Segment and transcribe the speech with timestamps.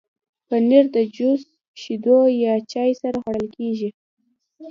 [0.47, 1.43] پنېر د جوس،
[1.81, 3.89] شیدو یا چای سره خوړل کېږي.